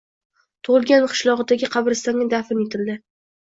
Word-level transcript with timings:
tug’ilgan 0.67 1.05
qishlog’idagi 1.11 1.71
qabristonga 1.77 2.29
dafn 2.35 2.67
etildi. 2.67 3.01